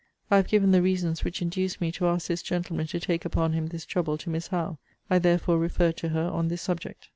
[0.31, 3.53] I have given the reasons which induced me to ask this gentleman to take upon
[3.53, 4.79] him this trouble to Miss Howe.
[5.11, 7.09] I therefore refer to her on this subject.